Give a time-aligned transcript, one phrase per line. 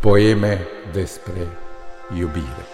[0.00, 0.58] Poeme
[0.92, 1.46] despre
[2.18, 2.66] iubire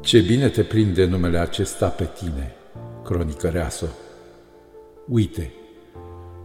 [0.00, 2.54] Ce bine te prinde numele acesta pe tine,
[3.04, 3.86] cronică Reaso.
[5.08, 5.52] Uite,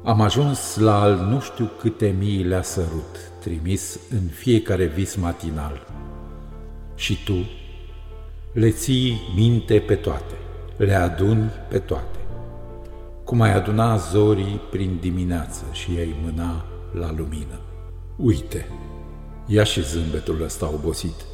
[0.03, 5.98] am ajuns la al nu știu câte mii le-a sărut, trimis în fiecare vis matinal.
[6.99, 7.45] Și tu
[8.51, 10.33] le ții minte pe toate,
[10.77, 12.17] le aduni pe toate.
[13.23, 17.59] Cum ai aduna zorii prin dimineață și ai mâna la lumină.
[18.15, 18.67] Uite,
[19.45, 21.25] ia și zâmbetul ăsta obosit.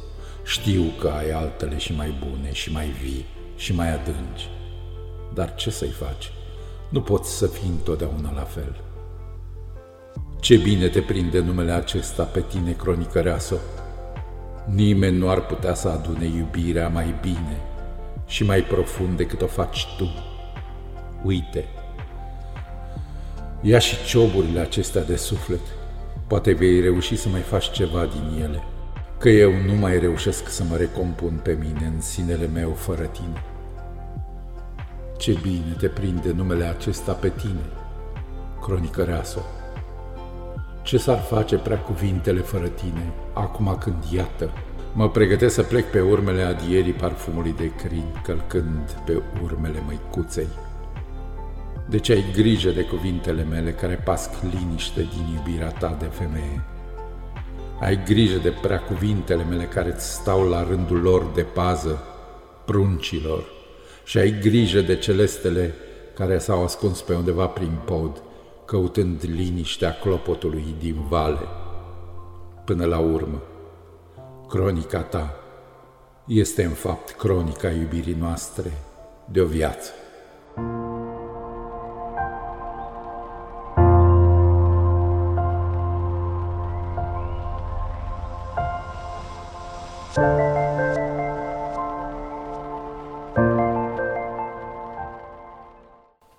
[0.44, 3.24] Știu că ai altele și mai bune și mai vii
[3.56, 4.48] și mai adânci.
[5.34, 6.30] Dar ce să-i faci?
[6.88, 8.80] Nu poți să fii întotdeauna la fel.
[10.40, 13.60] Ce bine te prinde numele acesta pe tine, cronicăreasă.
[14.74, 17.60] Nimeni nu ar putea să adune iubirea mai bine
[18.26, 20.08] și mai profund decât o faci tu.
[21.24, 21.64] Uite,
[23.60, 25.60] ia și cioburile acestea de suflet.
[26.26, 28.62] Poate vei reuși să mai faci ceva din ele,
[29.18, 33.42] că eu nu mai reușesc să mă recompun pe mine în sinele meu fără tine.
[35.18, 37.64] Ce bine te prinde numele acesta pe tine,
[38.60, 39.40] cronicăreasă.
[40.86, 44.50] Ce s-ar face prea cuvintele fără tine, acum când, iată,
[44.92, 50.46] mă pregătesc să plec pe urmele adierii parfumului de crin, călcând pe urmele măicuței?
[51.88, 56.64] De ce ai grijă de cuvintele mele care pasc liniște din iubirea ta de femeie?
[57.80, 62.02] Ai grijă de prea cuvintele mele care îți stau la rândul lor de pază,
[62.64, 63.44] pruncilor,
[64.04, 65.74] și ai grijă de celestele
[66.14, 68.22] care s-au ascuns pe undeva prin pod,
[68.66, 71.48] căutând liniștea clopotului din vale.
[72.64, 73.42] Până la urmă,
[74.48, 75.34] cronica ta
[76.26, 78.72] este în fapt cronica iubirii noastre
[79.30, 79.90] de o viață.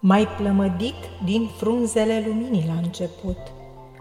[0.07, 3.38] Mai plămădit din frunzele luminii la început.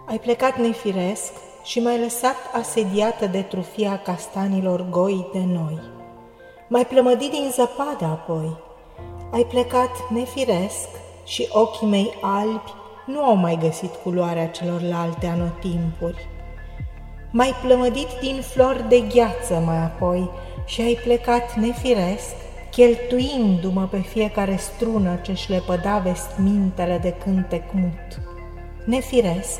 [0.05, 1.31] Ai plecat nefiresc
[1.63, 5.79] și m-ai lăsat asediată de trufia castanilor goi de noi.
[6.69, 8.57] Mai plămădit din zăpadă apoi.
[9.31, 10.87] Ai plecat nefiresc
[11.25, 12.73] și ochii mei albi
[13.05, 16.27] nu au mai găsit culoarea celorlalte anotimpuri.
[17.31, 20.29] Mai plămădit din flori de gheață mai apoi
[20.65, 22.35] și ai plecat nefiresc
[22.77, 28.21] cheltuindu-mă pe fiecare strună ce-și lepăda vestmintele de cântec mut.
[28.85, 29.59] Nefiresc,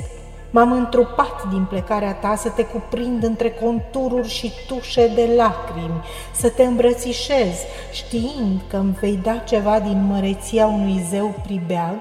[0.51, 6.01] m-am întrupat din plecarea ta să te cuprind între contururi și tușe de lacrimi,
[6.33, 7.55] să te îmbrățișez,
[7.91, 11.97] știind că îmi vei da ceva din măreția unui zeu pribeag,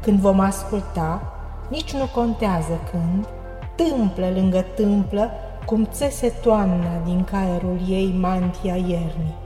[0.00, 1.32] când vom asculta,
[1.68, 3.28] nici nu contează când,
[3.74, 5.30] tâmplă lângă tâmplă,
[5.66, 9.40] cum țese toamna din caerul ei mantia iernii.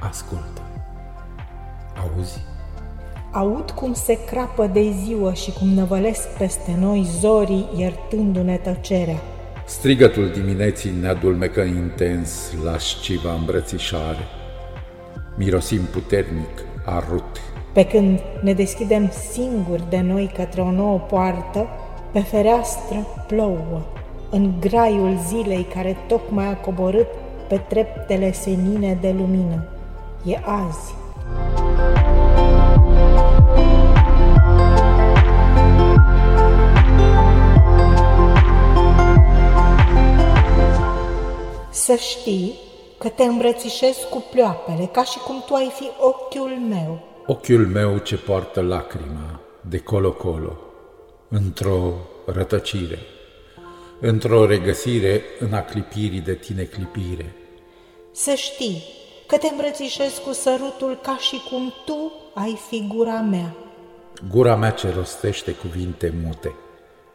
[0.00, 0.60] Ascultă.
[2.02, 2.38] Auzi?
[3.32, 9.20] Aud cum se crapă de ziua și cum năvălesc peste noi zorii, iertându-ne tăcerea.
[9.66, 14.24] Strigătul dimineții ne adulmecă intens la șciva îmbrățișare.
[15.36, 17.40] Mirosim puternic arut.
[17.72, 21.66] Pe când ne deschidem singuri de noi către o nouă poartă,
[22.12, 23.86] pe fereastră plouă,
[24.30, 27.08] în graiul zilei care tocmai a coborât
[27.48, 29.66] pe treptele senine de lumină
[30.26, 30.94] e azi.
[41.70, 42.54] Să știi
[42.98, 46.98] că te îmbrățișez cu ploapele, ca și cum tu ai fi ochiul meu.
[47.26, 50.58] Ochiul meu ce poartă lacrima de colo-colo,
[51.28, 51.92] într-o
[52.26, 52.98] rătăcire,
[54.00, 57.36] într-o regăsire în aclipirii de tine clipire.
[58.12, 58.82] Să știi
[59.26, 63.54] că te îmbrățișez cu sărutul ca și cum tu ai fi gura mea.
[64.30, 66.54] Gura mea ce rostește cuvinte mute.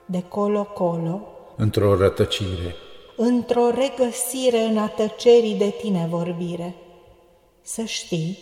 [0.05, 2.75] De colo-colo, într-o rătăcire,
[3.15, 6.75] într-o regăsire în atăcerii de tine vorbire.
[7.61, 8.37] Să știi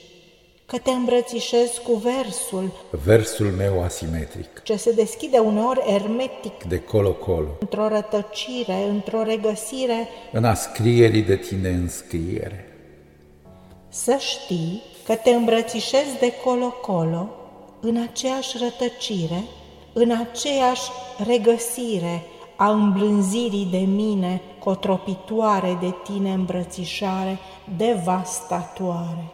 [0.65, 2.71] că te îmbrățișez cu versul,
[3.03, 10.45] versul meu asimetric, ce se deschide uneori ermetic, de colo-colo, într-o rătăcire, într-o regăsire, în
[10.45, 12.68] ascrierii de tine în scriere.
[13.91, 17.29] Să știi că te îmbrățișez de colo-colo,
[17.79, 19.43] în aceeași rătăcire,
[19.93, 20.89] în aceeași
[21.25, 22.23] regăsire
[22.55, 27.37] a îmblânzirii de mine, cotropitoare de tine îmbrățișare,
[27.77, 29.33] devastatoare.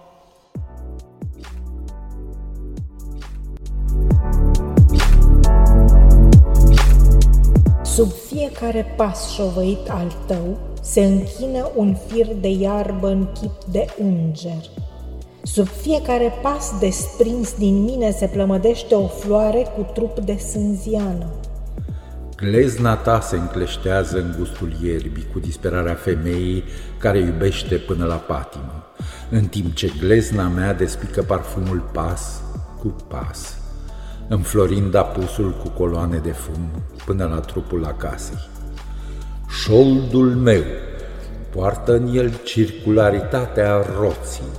[7.83, 13.85] Sub fiecare pas șovăit al tău se închină un fir de iarbă în chip de
[13.99, 14.69] înger.
[15.43, 21.25] Sub fiecare pas desprins din mine se plămădește o floare cu trup de sânziană.
[22.35, 26.63] Glezna ta se încleștează în gustul ierbii cu disperarea femeii
[26.97, 28.83] care iubește până la patimă,
[29.29, 32.41] în timp ce glezna mea despică parfumul pas
[32.79, 33.57] cu pas,
[34.27, 36.69] înflorind apusul cu coloane de fum
[37.05, 38.53] până la trupul acasei.
[39.63, 40.63] Șoldul meu
[41.49, 44.51] poartă în el circularitatea roții,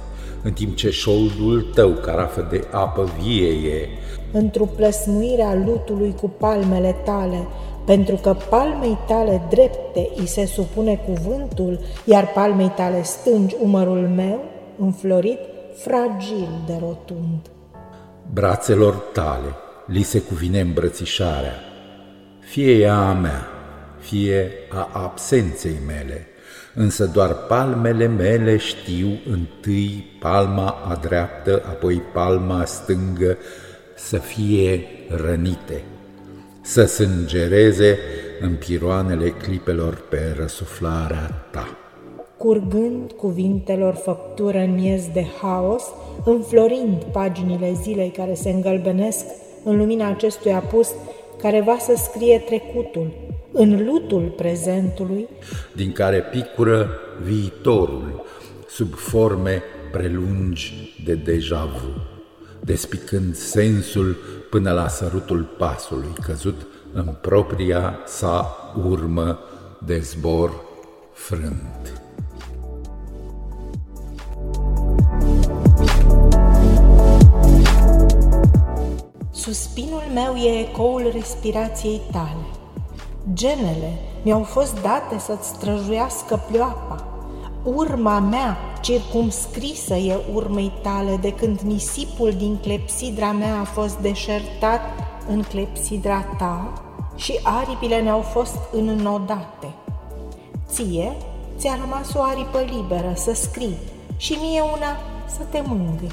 [0.42, 3.88] în timp ce șoldul tău, carafă de apă vie e,
[4.32, 7.46] într-o plăsmuirea lutului cu palmele tale,
[7.86, 14.44] pentru că palmei tale drepte îi se supune cuvântul, iar palmei tale stângi umărul meu,
[14.78, 15.38] înflorit,
[15.74, 17.40] fragil de rotund.
[18.32, 19.48] Brațelor tale
[19.86, 21.54] li se cuvine îmbrățișarea,
[22.40, 23.55] fie ea a mea,
[24.06, 26.26] fie a absenței mele,
[26.74, 33.36] însă doar palmele mele știu întâi palma a dreaptă, apoi palma stângă
[33.94, 35.82] să fie rănite,
[36.60, 37.98] să sângereze
[38.40, 41.78] în piroanele clipelor pe răsuflarea ta.
[42.36, 45.82] Curgând cuvintelor făptură în miez de haos,
[46.24, 49.24] înflorind paginile zilei care se îngălbenesc
[49.64, 50.90] în lumina acestui apus
[51.38, 53.10] care va să scrie trecutul,
[53.58, 55.28] în lutul prezentului,
[55.74, 56.90] din care picură
[57.22, 58.24] viitorul
[58.68, 59.62] sub forme
[59.92, 62.02] prelungi de deja vu,
[62.60, 64.16] despicând sensul
[64.50, 68.56] până la sărutul pasului căzut în propria sa
[68.88, 69.38] urmă
[69.86, 70.64] de zbor
[71.12, 72.02] frânt.
[79.30, 82.65] Suspinul meu e ecoul respirației tale.
[83.32, 83.92] Genele
[84.22, 87.04] mi-au fost date să-ți străjuiască ploapa.
[87.62, 94.80] Urma mea circumscrisă e urmei tale de când nisipul din clepsidra mea a fost deșertat
[95.28, 96.72] în clepsidra ta
[97.16, 99.74] și aripile ne-au fost înnodate.
[100.68, 101.12] Ție
[101.58, 103.76] ți-a rămas o aripă liberă să scrii
[104.16, 104.96] și mie una
[105.26, 106.12] să te mângâi.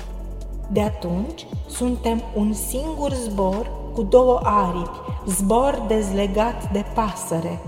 [0.72, 4.98] De atunci suntem un singur zbor cu două aripi,
[5.28, 7.60] zbor dezlegat de pasăre.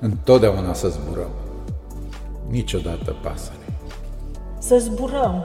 [0.00, 1.30] Întotdeauna să zburăm,
[2.50, 3.56] niciodată pasăre.
[4.58, 5.44] Să zburăm!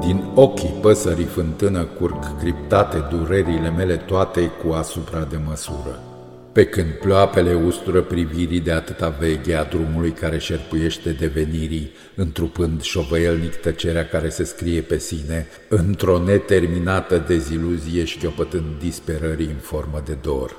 [0.00, 6.09] Din ochii păsării fântână curg criptate durerile mele toate cu asupra de măsură
[6.52, 13.54] pe când ploapele ustură privirii de atâta veche a drumului care șerpuiește devenirii, întrupând șovăielnic
[13.54, 20.56] tăcerea care se scrie pe sine, într-o neterminată deziluzie șchiopătând disperării în formă de dor.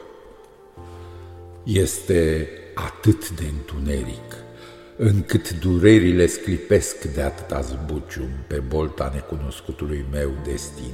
[1.63, 4.35] Este atât de întuneric,
[4.97, 10.93] încât durerile sclipesc de atâta zbucium pe bolta necunoscutului meu destin,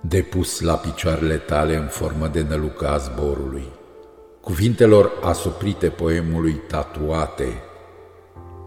[0.00, 3.78] depus la picioarele tale în formă de năluca zborului
[4.40, 7.62] cuvintelor asuprite poemului tatuate,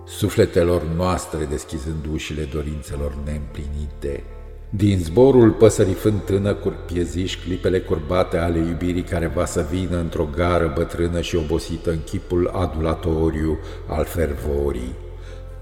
[0.06, 4.24] sufletelor noastre deschizând ușile dorințelor neîmplinite,
[4.70, 10.72] din zborul păsării fântână curpieziși clipele curbate ale iubirii care va să vină într-o gară
[10.76, 14.96] bătrână și obosită în chipul adulatoriu al fervorii.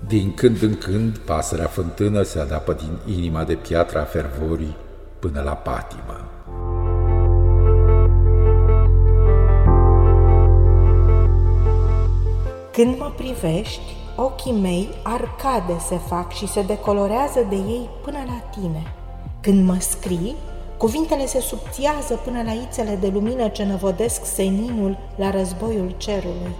[0.07, 4.75] Din când în când, pasărea fântână se adapă din inima de piatră a fervorii
[5.19, 6.40] până la patimă.
[12.71, 18.59] Când mă privești, ochii mei arcade se fac și se decolorează de ei până la
[18.59, 18.93] tine.
[19.41, 20.35] Când mă scrii,
[20.77, 26.55] cuvintele se subțiază până la ițele de lumină ce năvodesc seninul la războiul cerului.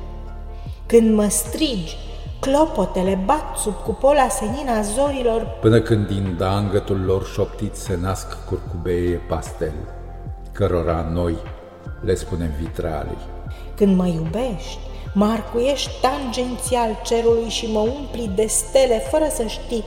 [0.86, 1.98] Când mă strigi,
[2.40, 9.22] clopotele bat sub cupola senina zorilor, până când din dangătul lor șoptit se nasc curcubeie
[9.28, 9.74] pastel,
[10.52, 11.38] cărora noi
[12.02, 13.18] le spunem vitralii.
[13.76, 19.84] Când mă iubești, Mă arcuiești tangențial cerului și mă umpli de stele fără să știi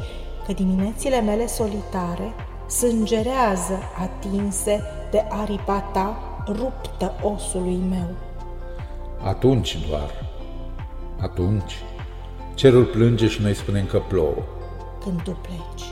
[0.47, 2.35] că diminețile mele solitare
[2.69, 8.15] sângerează atinse de aripa ta ruptă osului meu.
[9.23, 10.11] Atunci doar,
[11.21, 11.75] atunci,
[12.55, 14.43] cerul plânge și noi spunem că plouă.
[15.01, 15.85] când tu pleci.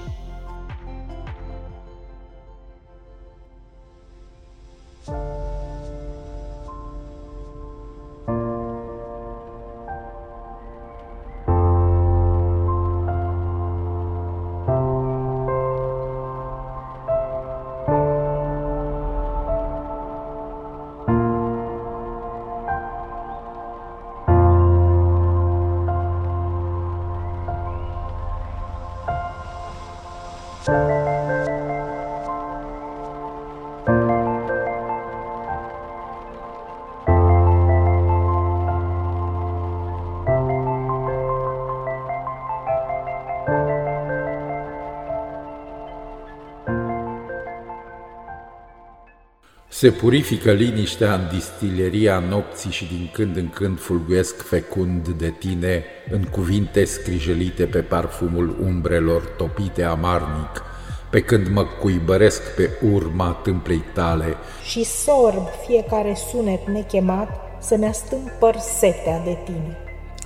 [49.82, 55.84] Se purifică liniștea în distileria nopții și din când în când fulguiesc fecund de tine
[56.10, 60.62] în cuvinte scrijelite pe parfumul umbrelor topite amarnic,
[61.10, 64.36] pe când mă cuibăresc pe urma tâmplei tale.
[64.64, 67.28] Și sorb fiecare sunet nechemat
[67.60, 69.76] să-mi astâmpăr setea de tine.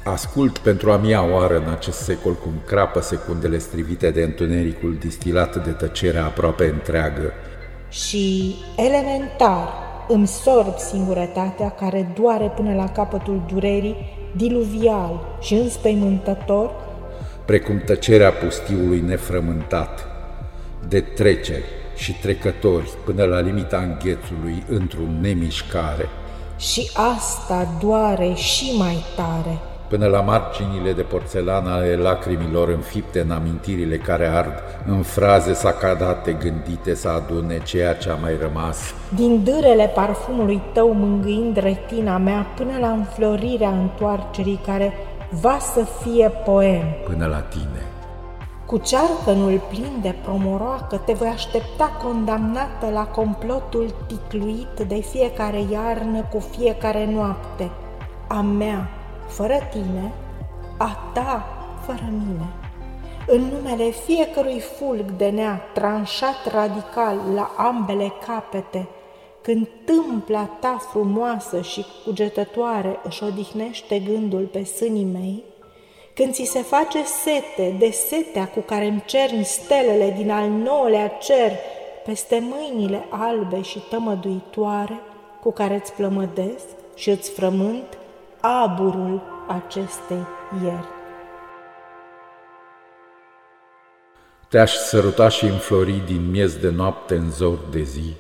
[0.05, 5.65] Ascult pentru a mia oară în acest secol cum crapă secundele strivite de întunericul distilat
[5.65, 7.33] de tăcerea aproape întreagă,
[8.05, 9.69] și elementar
[10.09, 13.97] îmi sorb singurătatea care doare până la capătul durerii,
[14.37, 16.71] diluvial și înspăimântător,
[17.45, 20.07] precum tăcerea pustiului nefrământat,
[20.89, 21.65] de treceri
[21.97, 26.09] și trecători până la limita înghețului într-un nemișcare.
[26.59, 33.31] Și asta doare și mai tare, până la marginile de porțelană ale lacrimilor înfipte în
[33.31, 38.95] amintirile care ard, în fraze sacadate gândite să adune ceea ce a mai rămas.
[39.15, 44.93] Din dârele parfumului tău mângâind retina mea până la înflorirea întoarcerii care
[45.31, 46.85] va să fie poem.
[47.05, 47.83] Până la tine.
[48.67, 56.25] Cu cearcănul plin de promoroacă te voi aștepta condamnată la complotul ticluit de fiecare iarnă
[56.33, 57.71] cu fiecare noapte.
[58.29, 58.89] A mea,
[59.29, 60.13] fără tine,
[60.79, 61.47] a ta
[61.87, 62.47] fără mine.
[63.27, 68.89] În numele fiecărui fulg de nea tranșat radical la ambele capete,
[69.43, 75.45] când tâmpla ta frumoasă și cugetătoare își odihnește gândul pe sânii mei,
[76.15, 81.09] când ți se face sete de setea cu care îmi cerni stelele din al nouălea
[81.09, 81.53] cer
[82.05, 85.01] peste mâinile albe și tămăduitoare
[85.43, 86.65] cu care îți plămădesc
[86.95, 87.99] și îți frământ
[88.47, 90.27] aburul acestei
[90.63, 90.89] ieri.
[94.49, 98.15] Te-aș săruta și înflori din miez de noapte în zor de zi,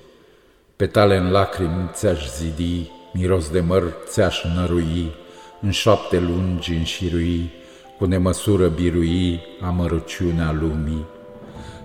[0.76, 5.12] petale în lacrimi ți-aș zidi, miros de măr ți-aș nărui,
[5.60, 7.50] în șoapte lungi înșirui,
[7.98, 11.04] cu nemăsură birui amărăciunea lumii.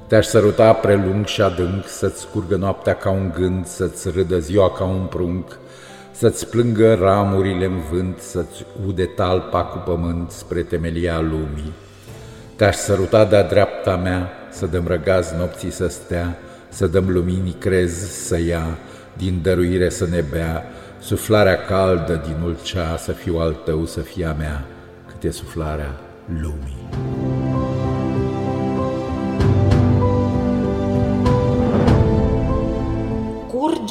[0.07, 4.83] Te-aș săruta prelung și adânc, să-ți curgă noaptea ca un gând, să-ți râdă ziua ca
[4.83, 5.59] un prunc,
[6.11, 11.73] să-ți plângă ramurile în vânt, să-ți ude talpa cu pământ spre temelia lumii.
[12.55, 16.37] Te-aș săruta de-a dreapta mea, să dăm răgaz nopții să stea,
[16.69, 18.77] să dăm luminii crez să ia,
[19.17, 20.63] din dăruire să ne bea,
[20.99, 24.65] suflarea caldă din ulcea să fiu al tău, să fie a mea,
[25.07, 27.20] cât e suflarea lumii.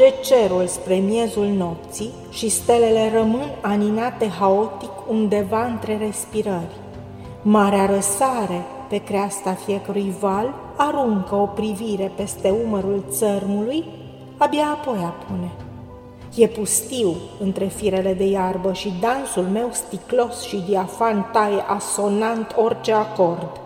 [0.00, 6.76] Curge cerul spre miezul nopții și stelele rămân aninate haotic undeva între respirări.
[7.42, 13.84] Marea răsare pe creasta fiecărui val aruncă o privire peste umărul țărmului,
[14.36, 15.50] abia apoi apune.
[16.36, 22.92] E pustiu între firele de iarbă și dansul meu sticlos și diafan taie asonant orice
[22.92, 23.60] acord.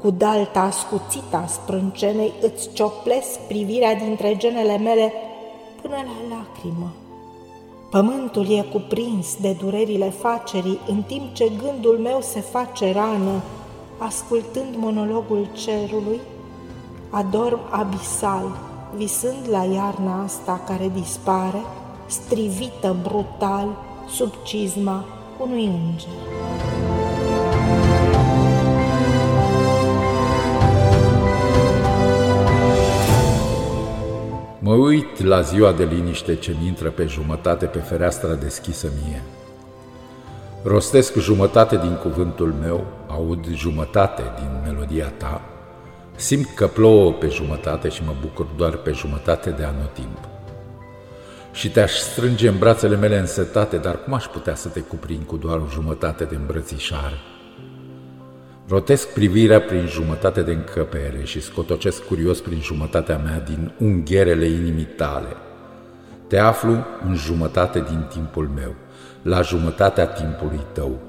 [0.00, 5.12] Cu dalta ascuțită a sprâncenei îți cioplesc privirea dintre genele mele
[5.84, 6.92] până la lacrimă.
[7.90, 13.42] Pământul e cuprins de durerile facerii, în timp ce gândul meu se face rană,
[13.98, 16.20] ascultând monologul cerului,
[17.10, 18.56] adorm abisal,
[18.96, 21.62] visând la iarna asta care dispare,
[22.06, 23.68] strivită brutal
[24.08, 25.04] sub cizma
[25.40, 26.73] unui înger.
[34.66, 39.22] Mă uit la ziua de liniște ce mi intră pe jumătate pe fereastra deschisă mie.
[40.62, 45.40] Rostesc jumătate din cuvântul meu, aud jumătate din melodia ta,
[46.16, 50.18] simt că plouă pe jumătate și mă bucur doar pe jumătate de anotimp.
[51.52, 55.36] Și te-aș strânge în brațele mele însetate, dar cum aș putea să te cuprind cu
[55.36, 57.33] doar o jumătate de îmbrățișare?
[58.68, 64.88] Rotesc privirea prin jumătate de încăpere și scotocesc curios prin jumătatea mea din ungherele inimii
[64.96, 65.36] tale.
[66.28, 68.74] Te aflu în jumătate din timpul meu,
[69.22, 71.00] la jumătatea timpului tău,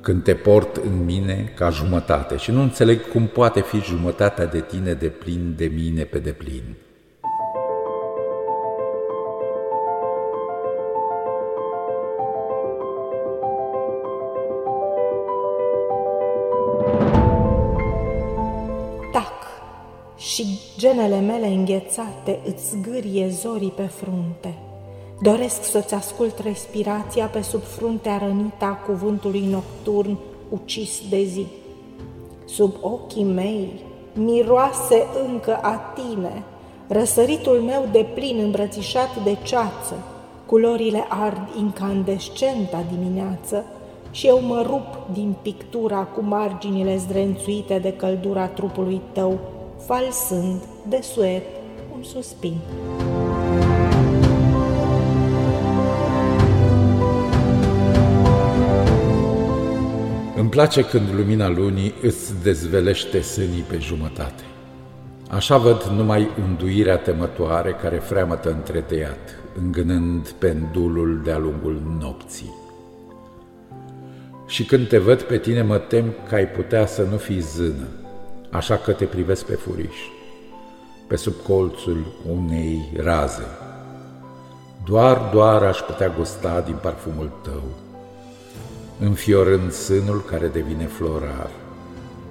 [0.00, 4.60] când te port în mine ca jumătate și nu înțeleg cum poate fi jumătatea de
[4.60, 6.76] tine de plin de mine pe deplin.
[20.78, 24.54] Genele mele înghețate îți zgârie zorii pe frunte.
[25.20, 30.18] Doresc să-ți ascult respirația pe sub fruntea rănită a cuvântului nocturn
[30.48, 31.46] ucis de zi.
[32.44, 33.80] Sub ochii mei
[34.14, 36.42] miroase încă a tine,
[36.88, 40.04] răsăritul meu de plin îmbrățișat de ceață,
[40.46, 43.64] culorile ard incandescenta dimineață
[44.10, 49.38] și eu mă rup din pictura cu marginile zdrențuite de căldura trupului tău
[49.88, 51.42] falsând de suet
[51.94, 52.60] un suspin.
[60.36, 64.42] Îmi place când lumina lunii îți dezvelește sânii pe jumătate.
[65.30, 72.54] Așa văd numai unduirea temătoare care freamătă întretăiat, îngânând pendulul de-a lungul nopții.
[74.46, 77.86] Și când te văd pe tine mă tem că ai putea să nu fii zână,
[78.50, 79.96] așa că te privesc pe furiș,
[81.06, 83.46] pe sub colțul unei raze.
[84.84, 87.62] Doar, doar aș putea gusta din parfumul tău,
[89.00, 91.50] înfiorând sânul care devine florar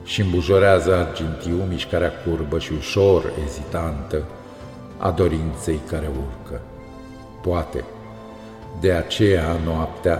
[0.04, 4.24] și îmbujorează argintiu mișcarea curbă și ușor ezitantă
[4.98, 6.62] a dorinței care urcă.
[7.42, 7.84] Poate,
[8.80, 10.20] de aceea noaptea,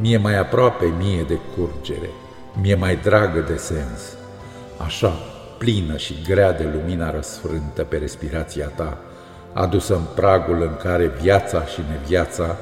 [0.00, 2.10] mie mai aproape mie de curgere,
[2.60, 4.16] mie mai dragă de sens,
[4.84, 5.12] așa,
[5.58, 8.98] plină și grea de lumina răsfrântă pe respirația ta,
[9.52, 12.56] adusă în pragul în care viața și neviața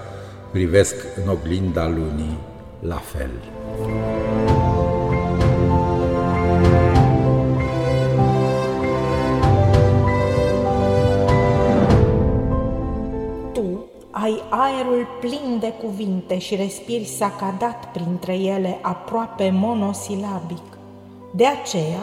[0.50, 2.38] privesc în oglinda lunii
[2.80, 3.30] la fel.
[13.52, 20.80] Tu ai aerul plin de cuvinte și respiri sacadat printre ele aproape monosilabic.
[21.34, 22.00] De aceea,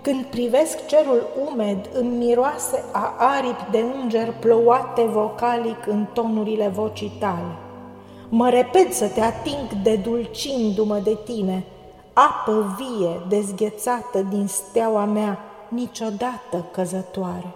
[0.00, 7.12] când privesc cerul umed, îmi miroase a aripi de înger plouate vocalic în tonurile vocii
[7.18, 7.56] tale.
[8.28, 11.64] Mă repet să te ating de dulcindu-mă de tine,
[12.12, 17.54] apă vie dezghețată din steaua mea, niciodată căzătoare.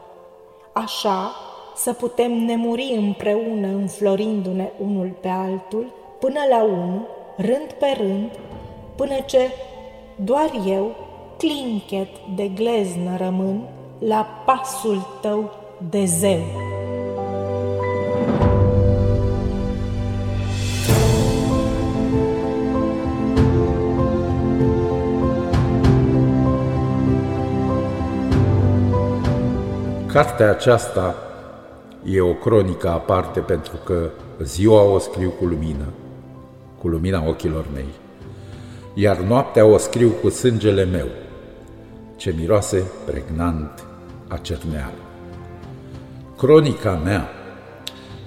[0.73, 1.31] Așa
[1.77, 7.07] să putem nemuri împreună înflorindu-ne unul pe altul, până la unul,
[7.37, 8.31] rând pe rând,
[8.97, 9.41] până ce
[10.17, 10.95] doar eu
[11.41, 13.61] clinchet de gleznă rămân
[13.99, 15.53] la pasul tău
[15.91, 16.41] de zeu.
[30.07, 31.15] Cartea aceasta
[32.05, 34.11] e o cronică aparte pentru că
[34.43, 35.87] ziua o scriu cu lumină,
[36.79, 37.89] cu lumina ochilor mei,
[38.95, 41.07] iar noaptea o scriu cu sângele meu,
[42.21, 43.85] ce miroase pregnant
[44.29, 45.03] a cerneală.
[46.37, 47.29] Cronica mea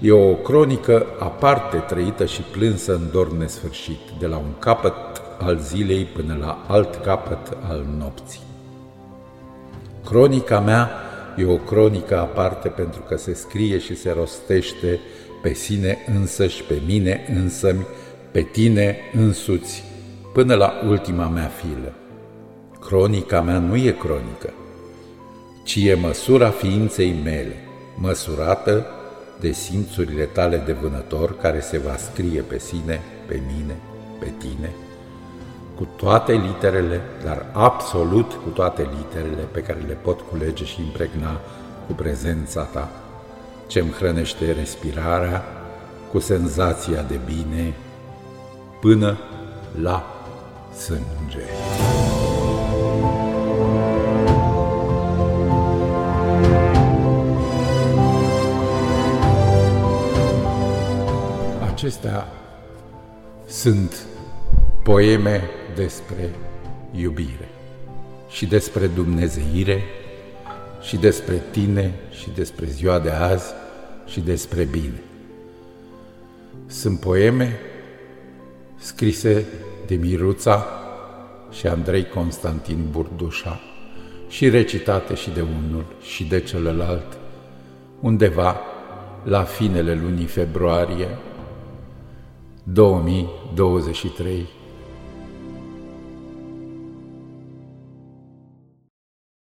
[0.01, 4.93] e o cronică aparte trăită și plânsă în dor nesfârșit, de la un capăt
[5.39, 8.41] al zilei până la alt capăt al nopții.
[10.05, 10.89] Cronica mea
[11.37, 14.99] e o cronică aparte pentru că se scrie și se rostește
[15.41, 17.85] pe sine însăși, pe mine însămi,
[18.31, 19.83] pe tine însuți,
[20.33, 21.93] până la ultima mea filă.
[22.93, 24.53] Cronica mea nu e cronică,
[25.63, 27.55] ci e măsura ființei mele,
[27.95, 28.85] măsurată
[29.39, 33.75] de simțurile tale de vânător care se va scrie pe sine, pe mine,
[34.19, 34.71] pe tine,
[35.75, 41.39] cu toate literele, dar absolut cu toate literele pe care le pot culege și impregna
[41.87, 42.89] cu prezența ta,
[43.67, 45.43] ce îmi hrănește respirarea
[46.11, 47.73] cu senzația de bine
[48.81, 49.17] până
[49.81, 50.03] la
[50.75, 51.43] sânge.
[61.83, 62.27] Acestea
[63.47, 64.05] sunt
[64.83, 65.41] poeme
[65.75, 66.35] despre
[66.91, 67.49] iubire
[68.29, 69.83] și despre dumnezeire
[70.81, 73.53] și despre tine și despre ziua de azi
[74.05, 75.01] și despre bine.
[76.65, 77.59] Sunt poeme
[78.75, 79.45] scrise
[79.87, 80.65] de Miruța
[81.51, 83.59] și Andrei Constantin Burdușa
[84.29, 87.17] și recitate și de unul și de celălalt,
[87.99, 88.59] undeva
[89.23, 91.07] la finele lunii februarie
[92.67, 94.62] 2023